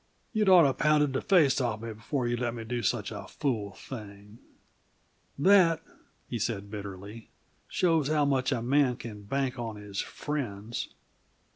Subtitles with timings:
[0.33, 3.73] You'd oughta pounded the face off me before you let me do such a fool
[3.73, 4.39] thing.
[5.37, 5.83] That,"
[6.27, 7.29] he said bitterly,
[7.67, 10.89] "shows how much a man can bank on his friends!"